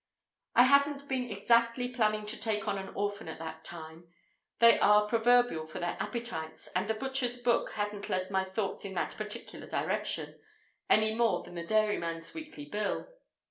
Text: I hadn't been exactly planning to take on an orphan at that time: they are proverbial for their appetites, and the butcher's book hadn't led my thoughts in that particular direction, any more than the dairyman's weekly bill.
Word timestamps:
I 0.55 0.63
hadn't 0.63 1.07
been 1.07 1.29
exactly 1.29 1.87
planning 1.89 2.25
to 2.25 2.41
take 2.41 2.67
on 2.67 2.79
an 2.79 2.91
orphan 2.95 3.27
at 3.27 3.37
that 3.37 3.63
time: 3.63 4.11
they 4.57 4.79
are 4.79 5.05
proverbial 5.07 5.63
for 5.67 5.77
their 5.77 5.95
appetites, 5.99 6.65
and 6.75 6.87
the 6.87 6.95
butcher's 6.95 7.37
book 7.39 7.73
hadn't 7.73 8.09
led 8.09 8.31
my 8.31 8.43
thoughts 8.43 8.83
in 8.83 8.95
that 8.95 9.13
particular 9.15 9.67
direction, 9.67 10.39
any 10.89 11.13
more 11.13 11.43
than 11.43 11.53
the 11.53 11.63
dairyman's 11.63 12.33
weekly 12.33 12.65
bill. 12.65 13.09